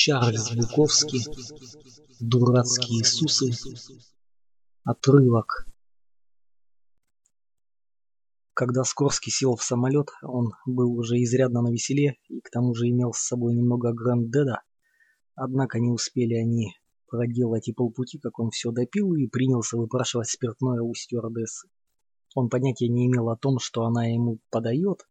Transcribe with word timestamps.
Чарльз 0.00 0.52
Буковский, 0.54 1.24
Дурацкие 2.20 3.00
Иисусы, 3.00 3.50
отрывок. 4.84 5.66
Когда 8.54 8.84
Скорский 8.84 9.32
сел 9.32 9.56
в 9.56 9.64
самолет, 9.64 10.10
он 10.22 10.52
был 10.66 10.92
уже 10.92 11.16
изрядно 11.16 11.62
навеселе 11.62 12.14
и 12.28 12.40
к 12.40 12.48
тому 12.48 12.76
же 12.76 12.88
имел 12.88 13.12
с 13.12 13.26
собой 13.26 13.56
немного 13.56 13.92
грандеда, 13.92 14.62
однако 15.34 15.80
не 15.80 15.90
успели 15.90 16.34
они 16.34 16.76
проделать 17.08 17.66
и 17.66 17.72
полпути, 17.72 18.20
как 18.20 18.38
он 18.38 18.50
все 18.50 18.70
допил 18.70 19.14
и 19.14 19.26
принялся 19.26 19.76
выпрашивать 19.76 20.28
спиртное 20.28 20.80
у 20.80 20.94
стюардессы. 20.94 21.68
Он 22.36 22.48
понятия 22.48 22.86
не 22.86 23.08
имел 23.08 23.30
о 23.30 23.36
том, 23.36 23.58
что 23.58 23.82
она 23.82 24.06
ему 24.06 24.38
подает, 24.48 25.08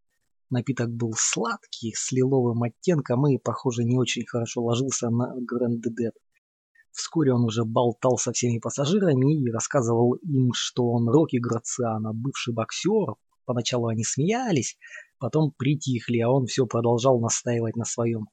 Напиток 0.49 0.89
был 0.89 1.13
сладкий, 1.13 1.93
с 1.93 2.11
лиловым 2.11 2.63
оттенком 2.63 3.27
и, 3.27 3.37
похоже, 3.37 3.83
не 3.83 3.97
очень 3.97 4.25
хорошо 4.25 4.63
ложился 4.63 5.09
на 5.09 5.33
Гранд-Дед. 5.35 6.13
Вскоре 6.91 7.33
он 7.33 7.43
уже 7.43 7.65
болтал 7.65 8.17
со 8.17 8.31
всеми 8.31 8.59
пассажирами 8.59 9.43
и 9.43 9.51
рассказывал 9.51 10.13
им, 10.13 10.51
что 10.53 10.89
он 10.89 11.09
Рокки 11.09 11.37
Грациано, 11.37 12.13
бывший 12.13 12.53
боксер. 12.53 13.15
Поначалу 13.45 13.87
они 13.87 14.03
смеялись, 14.03 14.77
потом 15.19 15.51
притихли, 15.51 16.19
а 16.19 16.29
он 16.29 16.45
все 16.45 16.65
продолжал 16.65 17.19
настаивать 17.19 17.75
на 17.75 17.85
своем. 17.85 18.27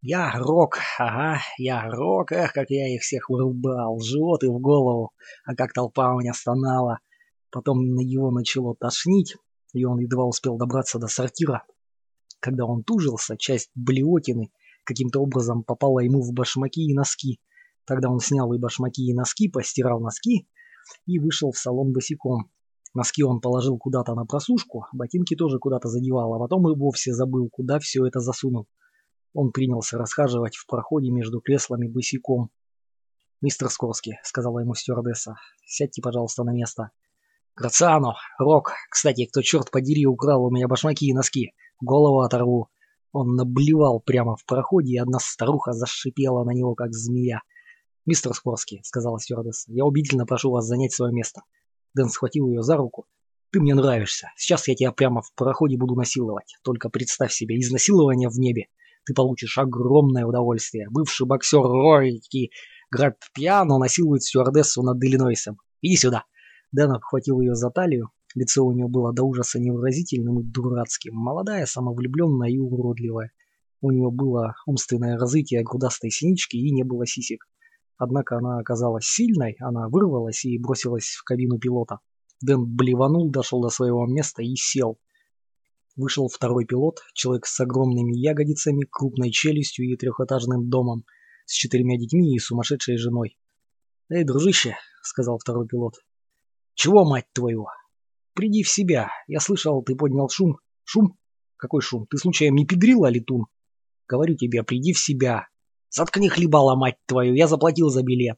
«Я 0.00 0.32
Рок, 0.36 0.78
ага, 0.98 1.38
я 1.58 1.88
Рок, 1.88 2.32
эх, 2.32 2.52
как 2.52 2.70
я 2.70 2.92
их 2.92 3.02
всех 3.02 3.28
вырубал, 3.28 4.00
живот 4.00 4.42
и 4.42 4.48
в 4.48 4.58
голову, 4.58 5.12
а 5.44 5.54
как 5.54 5.72
толпа 5.72 6.14
у 6.14 6.20
меня 6.20 6.32
стонала». 6.32 6.98
Потом 7.52 7.78
его 7.98 8.30
начало 8.30 8.74
тошнить, 8.74 9.36
и 9.72 9.84
он 9.84 9.98
едва 9.98 10.24
успел 10.24 10.56
добраться 10.56 10.98
до 10.98 11.08
сортира. 11.08 11.64
Когда 12.40 12.64
он 12.64 12.82
тужился, 12.82 13.36
часть 13.36 13.70
блевотины 13.74 14.52
каким-то 14.84 15.20
образом 15.20 15.62
попала 15.62 16.00
ему 16.00 16.22
в 16.22 16.32
башмаки 16.32 16.82
и 16.82 16.94
носки. 16.94 17.40
Тогда 17.84 18.10
он 18.10 18.20
снял 18.20 18.52
и 18.52 18.58
башмаки, 18.58 19.02
и 19.02 19.14
носки, 19.14 19.48
постирал 19.48 20.00
носки 20.00 20.48
и 21.06 21.18
вышел 21.18 21.52
в 21.52 21.58
салон 21.58 21.92
босиком. 21.92 22.50
Носки 22.94 23.22
он 23.22 23.40
положил 23.40 23.78
куда-то 23.78 24.14
на 24.14 24.26
просушку, 24.26 24.86
ботинки 24.92 25.34
тоже 25.34 25.58
куда-то 25.58 25.88
задевал, 25.88 26.34
а 26.34 26.38
потом 26.38 26.70
и 26.70 26.76
вовсе 26.76 27.12
забыл, 27.12 27.48
куда 27.48 27.78
все 27.78 28.04
это 28.04 28.20
засунул. 28.20 28.66
Он 29.32 29.50
принялся 29.50 29.96
расхаживать 29.96 30.56
в 30.56 30.66
проходе 30.66 31.10
между 31.10 31.40
креслами 31.40 31.86
босиком. 31.86 32.50
«Мистер 33.40 33.70
Скорский»,— 33.70 34.18
сказала 34.22 34.58
ему 34.58 34.74
стюардесса,— 34.74 35.36
«сядьте, 35.64 36.02
пожалуйста, 36.02 36.44
на 36.44 36.52
место». 36.52 36.90
Грациано, 37.54 38.14
Рок, 38.38 38.72
кстати, 38.90 39.26
кто 39.26 39.42
черт 39.42 39.70
подери 39.70 40.06
украл 40.06 40.44
у 40.44 40.50
меня 40.50 40.68
башмаки 40.68 41.06
и 41.06 41.12
носки, 41.12 41.52
голову 41.80 42.20
оторву. 42.20 42.70
Он 43.12 43.36
наблевал 43.36 44.00
прямо 44.00 44.36
в 44.36 44.46
проходе, 44.46 44.94
и 44.94 44.98
одна 44.98 45.18
старуха 45.18 45.72
зашипела 45.72 46.44
на 46.44 46.52
него, 46.52 46.74
как 46.74 46.94
змея. 46.94 47.42
«Мистер 48.06 48.32
Скорский»,— 48.32 48.80
сказала 48.84 49.20
стюардесса,— 49.20 49.70
«я 49.72 49.84
убедительно 49.84 50.24
прошу 50.24 50.50
вас 50.50 50.64
занять 50.64 50.92
свое 50.92 51.12
место». 51.12 51.42
Дэн 51.94 52.08
схватил 52.08 52.48
ее 52.48 52.62
за 52.62 52.76
руку. 52.76 53.04
«Ты 53.50 53.60
мне 53.60 53.74
нравишься. 53.74 54.28
Сейчас 54.36 54.66
я 54.66 54.74
тебя 54.74 54.92
прямо 54.92 55.20
в 55.20 55.34
проходе 55.34 55.76
буду 55.76 55.94
насиловать. 55.94 56.56
Только 56.64 56.88
представь 56.88 57.32
себе, 57.32 57.60
изнасилование 57.60 58.30
в 58.30 58.38
небе. 58.38 58.68
Ты 59.04 59.12
получишь 59.12 59.58
огромное 59.58 60.24
удовольствие. 60.24 60.88
Бывший 60.90 61.26
боксер 61.26 61.60
Рорики 61.60 62.50
Граппиано 62.90 63.76
насилует 63.76 64.22
стюардессу 64.22 64.82
над 64.82 65.04
Иллинойсом. 65.04 65.58
Иди 65.82 65.96
сюда». 65.96 66.24
Дэн 66.72 66.92
обхватил 66.92 67.40
ее 67.40 67.54
за 67.54 67.70
талию. 67.70 68.10
Лицо 68.34 68.64
у 68.64 68.72
нее 68.72 68.88
было 68.88 69.12
до 69.12 69.24
ужаса 69.24 69.60
невыразительным 69.60 70.40
и 70.40 70.42
дурацким. 70.42 71.14
Молодая, 71.14 71.66
самовлюбленная 71.66 72.48
и 72.48 72.58
уродливая. 72.58 73.30
У 73.82 73.90
нее 73.90 74.10
было 74.10 74.54
умственное 74.66 75.18
развитие 75.18 75.62
грудастой 75.62 76.10
синички 76.10 76.56
и 76.56 76.72
не 76.72 76.82
было 76.82 77.06
сисек. 77.06 77.46
Однако 77.98 78.38
она 78.38 78.58
оказалась 78.58 79.04
сильной, 79.04 79.56
она 79.60 79.88
вырвалась 79.88 80.44
и 80.44 80.58
бросилась 80.58 81.08
в 81.08 81.24
кабину 81.24 81.58
пилота. 81.58 81.98
Дэн 82.40 82.64
блеванул, 82.64 83.30
дошел 83.30 83.60
до 83.60 83.68
своего 83.68 84.06
места 84.06 84.42
и 84.42 84.54
сел. 84.56 84.98
Вышел 85.94 86.28
второй 86.28 86.64
пилот, 86.64 87.00
человек 87.12 87.44
с 87.44 87.60
огромными 87.60 88.16
ягодицами, 88.16 88.86
крупной 88.90 89.30
челюстью 89.30 89.86
и 89.86 89.96
трехэтажным 89.96 90.70
домом, 90.70 91.04
с 91.44 91.52
четырьмя 91.52 91.98
детьми 91.98 92.34
и 92.34 92.38
сумасшедшей 92.38 92.96
женой. 92.96 93.36
«Эй, 94.08 94.24
дружище»,— 94.24 94.74
сказал 95.02 95.38
второй 95.38 95.66
пилот, 95.66 95.96
чего, 96.82 97.04
мать 97.04 97.26
твою? 97.32 97.66
Приди 98.34 98.64
в 98.64 98.68
себя. 98.68 99.08
Я 99.28 99.38
слышал, 99.38 99.84
ты 99.84 99.94
поднял 99.94 100.28
шум. 100.28 100.56
Шум? 100.82 101.16
Какой 101.56 101.80
шум? 101.80 102.08
Ты 102.10 102.18
случаем 102.18 102.56
не 102.56 102.66
педрила, 102.66 103.06
летун? 103.06 103.46
Говорю 104.08 104.34
тебе, 104.34 104.64
приди 104.64 104.92
в 104.92 104.98
себя. 104.98 105.46
Заткни 105.90 106.28
хлебала, 106.28 106.74
мать 106.74 106.96
твою, 107.06 107.34
я 107.34 107.46
заплатил 107.46 107.88
за 107.88 108.02
билет. 108.02 108.36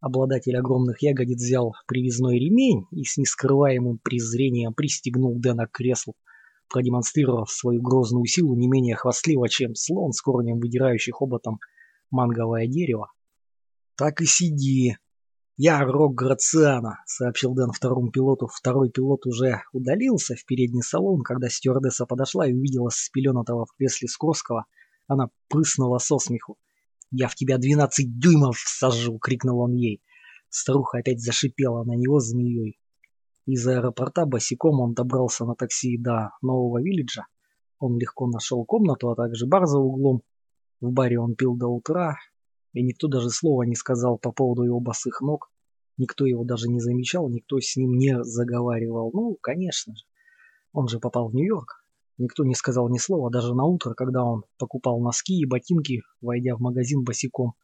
Обладатель 0.00 0.54
огромных 0.54 1.00
ягодиц 1.00 1.38
взял 1.38 1.72
привязной 1.86 2.38
ремень 2.38 2.84
и 2.90 3.04
с 3.04 3.16
нескрываемым 3.16 3.98
презрением 4.02 4.74
пристегнул 4.74 5.40
Дэна 5.40 5.66
к 5.66 5.72
креслу, 5.72 6.14
продемонстрировав 6.68 7.50
свою 7.50 7.80
грозную 7.80 8.26
силу 8.26 8.54
не 8.54 8.68
менее 8.68 8.96
хвастливо, 8.96 9.48
чем 9.48 9.74
слон 9.76 10.12
с 10.12 10.20
корнем, 10.20 10.58
выдирающий 10.58 11.12
хоботом 11.12 11.58
манговое 12.10 12.66
дерево. 12.66 13.10
«Так 13.96 14.20
и 14.20 14.26
сиди», 14.26 14.98
«Я 15.64 15.78
Рок 15.84 16.16
Грациано»,— 16.16 16.98
сообщил 17.06 17.54
Дэн 17.54 17.70
второму 17.70 18.10
пилоту. 18.10 18.48
Второй 18.48 18.90
пилот 18.90 19.24
уже 19.26 19.62
удалился 19.72 20.34
в 20.34 20.44
передний 20.44 20.82
салон, 20.82 21.22
когда 21.22 21.48
стюардесса 21.48 22.04
подошла 22.04 22.48
и 22.48 22.52
увидела 22.52 22.88
спеленатого 22.88 23.66
в 23.66 23.76
кресле 23.76 24.08
Скорского. 24.08 24.64
Она 25.06 25.28
прыснула 25.48 25.98
со 25.98 26.18
смеху. 26.18 26.58
«Я 27.12 27.28
в 27.28 27.36
тебя 27.36 27.58
двенадцать 27.58 28.18
дюймов 28.18 28.56
всажу!»— 28.56 29.18
крикнул 29.22 29.60
он 29.60 29.74
ей. 29.74 30.02
Старуха 30.48 30.98
опять 30.98 31.20
зашипела 31.20 31.84
на 31.84 31.92
него 31.92 32.18
змеей. 32.18 32.80
Из 33.46 33.64
аэропорта 33.64 34.26
босиком 34.26 34.80
он 34.80 34.94
добрался 34.94 35.44
на 35.44 35.54
такси 35.54 35.96
до 35.96 36.30
нового 36.42 36.82
виллиджа. 36.82 37.28
Он 37.78 37.96
легко 38.00 38.26
нашел 38.26 38.64
комнату, 38.64 39.12
а 39.12 39.14
также 39.14 39.46
бар 39.46 39.66
за 39.66 39.78
углом. 39.78 40.22
В 40.80 40.90
баре 40.90 41.20
он 41.20 41.36
пил 41.36 41.54
до 41.54 41.68
утра, 41.68 42.16
и 42.72 42.82
никто 42.82 43.06
даже 43.06 43.30
слова 43.30 43.62
не 43.62 43.76
сказал 43.76 44.18
по 44.18 44.32
поводу 44.32 44.64
его 44.64 44.80
босых 44.80 45.20
ног. 45.20 45.51
Никто 46.02 46.26
его 46.26 46.42
даже 46.42 46.68
не 46.68 46.80
замечал, 46.80 47.28
никто 47.28 47.60
с 47.60 47.76
ним 47.76 47.96
не 47.96 48.24
заговаривал. 48.24 49.12
Ну, 49.14 49.38
конечно 49.40 49.94
же. 49.94 50.02
Он 50.72 50.88
же 50.88 50.98
попал 50.98 51.28
в 51.28 51.34
Нью-Йорк. 51.36 51.84
Никто 52.18 52.44
не 52.44 52.56
сказал 52.56 52.88
ни 52.88 52.98
слова, 52.98 53.30
даже 53.30 53.54
на 53.54 53.66
утро, 53.66 53.94
когда 53.94 54.24
он 54.24 54.42
покупал 54.58 54.98
носки 54.98 55.38
и 55.38 55.46
ботинки, 55.46 56.02
войдя 56.20 56.56
в 56.56 56.60
магазин 56.60 57.04
босиком. 57.04 57.54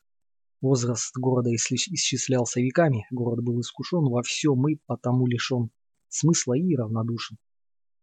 Возраст 0.61 1.13
города 1.17 1.53
исчислялся 1.53 2.61
веками, 2.61 3.07
город 3.11 3.43
был 3.43 3.61
искушен 3.61 4.05
во 4.05 4.23
всем 4.23 4.69
и 4.69 4.77
потому 4.87 5.27
лишен 5.27 5.71
смысла 6.07 6.53
и 6.53 6.77
равнодушен. 6.77 7.39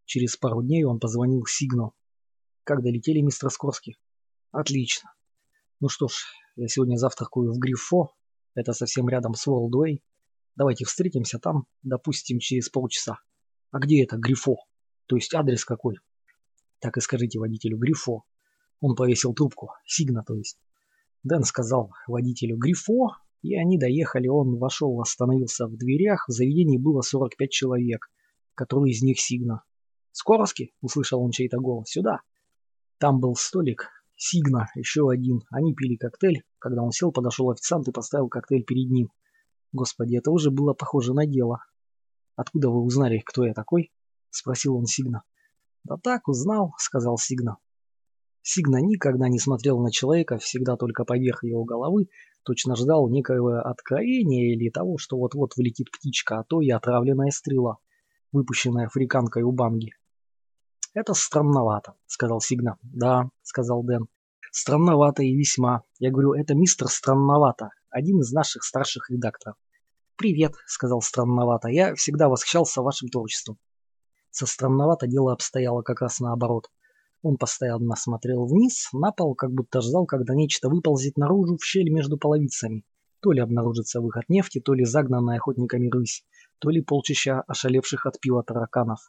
Через 0.04 0.36
пару 0.36 0.62
дней 0.62 0.84
он 0.84 1.00
позвонил 1.00 1.46
Сигну. 1.46 1.94
«Как 2.66 2.84
долетели, 2.84 3.22
мистер 3.22 3.50
Скорский?» 3.52 3.98
«Отлично. 4.52 5.14
Ну 5.80 5.88
что 5.88 6.10
ж, 6.10 6.26
я 6.58 6.68
сегодня 6.68 6.98
завтракаю 6.98 7.54
в 7.54 7.58
Грифо, 7.58 8.10
это 8.54 8.74
совсем 8.74 9.08
рядом 9.08 9.34
с 9.34 9.48
Уолдуэй. 9.48 10.04
Давайте 10.56 10.86
встретимся 10.86 11.40
там, 11.40 11.66
допустим, 11.84 12.40
через 12.40 12.70
полчаса. 12.70 13.20
А 13.72 13.80
где 13.80 14.04
это 14.04 14.18
Грифо? 14.18 14.56
То 15.08 15.16
есть 15.16 15.34
адрес 15.34 15.66
какой? 15.66 15.96
Так 16.80 16.98
и 16.98 17.02
скажите 17.02 17.40
водителю 17.40 17.78
Грифо. 17.78 18.24
Он 18.80 18.96
повесил 18.96 19.34
трубку. 19.34 19.72
Сигна, 19.86 20.24
то 20.24 20.36
есть. 20.36 20.60
Дэн 21.24 21.44
сказал 21.44 21.92
водителю 22.08 22.58
Грифо, 22.58 23.18
и 23.42 23.56
они 23.56 23.78
доехали. 23.78 24.28
Он 24.28 24.58
вошел, 24.58 25.00
остановился 25.02 25.68
в 25.68 25.76
дверях. 25.78 26.26
В 26.28 26.32
заведении 26.32 26.78
было 26.78 27.02
45 27.02 27.50
человек, 27.50 28.10
который 28.54 28.92
из 28.92 29.02
них 29.02 29.20
Сигна. 29.20 29.64
«Скорски?»— 30.12 30.74
услышал 30.82 31.22
он 31.22 31.32
чей-то 31.32 31.58
голос. 31.58 31.90
«Сюда!» 31.90 32.22
Там 32.98 33.20
был 33.20 33.36
столик, 33.36 33.90
Сигна, 34.16 34.68
еще 34.76 35.10
один. 35.10 35.42
Они 35.52 35.74
пили 35.74 35.98
коктейль. 35.98 36.44
Когда 36.60 36.82
он 36.82 36.92
сел, 36.92 37.12
подошел 37.12 37.50
официант 37.50 37.88
и 37.90 37.92
поставил 37.92 38.30
коктейль 38.30 38.64
перед 38.64 38.90
ним. 38.90 39.10
Господи, 39.76 40.16
это 40.16 40.32
уже 40.32 40.52
было 40.52 40.74
похоже 40.74 41.14
на 41.14 41.26
дело. 41.26 41.60
«Откуда 42.38 42.70
вы 42.70 42.82
узнали, 42.82 43.20
кто 43.20 43.46
я 43.46 43.54
такой?»— 43.54 43.92
спросил 44.30 44.78
он 44.78 44.86
Сигна. 44.86 45.24
«Да 45.84 45.98
так, 46.02 46.30
узнал»,— 46.30 46.74
сказал 46.78 47.18
Сигна. 47.18 47.58
Сигна 48.42 48.80
никогда 48.80 49.28
не 49.28 49.38
смотрел 49.38 49.82
на 49.82 49.92
человека, 49.92 50.38
всегда 50.38 50.78
только 50.78 51.04
поверх 51.04 51.44
его 51.44 51.66
головы, 51.66 52.08
точно 52.44 52.78
ждал 52.78 53.10
некоего 53.10 53.58
откровения 53.70 54.54
или 54.54 54.70
того, 54.70 54.98
что 54.98 55.18
вот-вот 55.18 55.58
вылетит 55.58 55.92
птичка, 55.92 56.40
а 56.40 56.46
то 56.46 56.62
и 56.62 56.70
отравленная 56.70 57.32
стрела, 57.32 57.80
выпущенная 58.32 58.86
африканкой 58.86 59.44
у 59.44 59.52
банги. 59.52 59.92
«Это 60.94 61.14
странновато»,— 61.14 61.96
сказал 62.06 62.40
Сигна. 62.40 62.78
«Да»,— 62.82 63.30
сказал 63.42 63.84
Дэн. 63.84 64.08
«Странновато 64.52 65.24
и 65.24 65.36
весьма. 65.36 65.84
Я 66.00 66.12
говорю, 66.12 66.32
это 66.32 66.56
мистер 66.56 66.88
Странновато, 66.88 67.72
один 67.96 68.20
из 68.20 68.32
наших 68.32 68.64
старших 68.64 69.10
редакторов». 69.10 69.56
«Привет»,— 70.18 70.54
сказал 70.68 71.02
Странновато. 71.02 71.70
«Я 71.70 71.96
всегда 71.96 72.30
восхищался 72.30 72.82
вашим 72.82 73.10
творчеством». 73.10 73.58
Со 74.32 74.46
Странновато 74.46 75.08
дело 75.08 75.32
обстояло 75.32 75.82
как 75.82 76.02
раз 76.02 76.20
наоборот. 76.20 76.70
Он 77.22 77.38
постоянно 77.38 77.96
смотрел 77.96 78.46
вниз, 78.46 78.90
на 78.94 79.12
пол, 79.12 79.34
как 79.34 79.52
будто 79.52 79.82
ждал, 79.82 80.06
когда 80.06 80.36
нечто 80.36 80.70
выползет 80.70 81.18
наружу 81.18 81.58
в 81.58 81.64
щель 81.66 81.90
между 81.90 82.18
половицами. 82.18 82.84
То 83.22 83.32
ли 83.32 83.42
обнаружится 83.42 84.02
выход 84.02 84.26
нефти, 84.30 84.60
то 84.60 84.74
ли 84.74 84.86
загнанная 84.86 85.38
охотниками 85.38 85.90
рысь, 85.90 86.24
то 86.60 86.70
ли 86.70 86.82
полчища 86.82 87.42
ошалевших 87.42 88.06
от 88.06 88.20
пива 88.20 88.44
тараканов. 88.44 89.00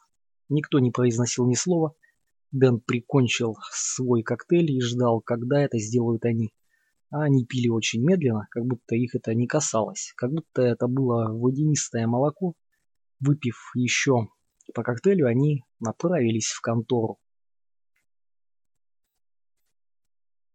Никто 0.49 0.79
не 0.79 0.91
произносил 0.91 1.45
ни 1.45 1.53
слова. 1.53 1.93
Дэн 2.51 2.79
прикончил 2.79 3.57
свой 3.71 4.23
коктейль 4.23 4.71
и 4.71 4.81
ждал, 4.81 5.21
когда 5.21 5.61
это 5.61 5.77
сделают 5.77 6.25
они. 6.25 6.51
А 7.09 7.23
они 7.23 7.45
пили 7.45 7.69
очень 7.69 8.03
медленно, 8.03 8.47
как 8.51 8.65
будто 8.65 8.95
их 8.95 9.15
это 9.15 9.33
не 9.33 9.47
касалось, 9.47 10.13
как 10.17 10.31
будто 10.31 10.61
это 10.61 10.87
было 10.87 11.31
водянистое 11.31 12.05
молоко. 12.05 12.53
Выпив 13.19 13.71
еще 13.75 14.27
по 14.73 14.83
коктейлю, 14.83 15.27
они 15.27 15.63
направились 15.79 16.47
в 16.47 16.61
контору. 16.61 17.17